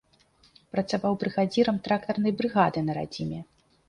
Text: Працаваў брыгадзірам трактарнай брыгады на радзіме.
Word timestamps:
Працаваў 0.75 1.17
брыгадзірам 1.23 1.77
трактарнай 1.87 2.33
брыгады 2.39 2.79
на 2.87 2.97
радзіме. 2.99 3.39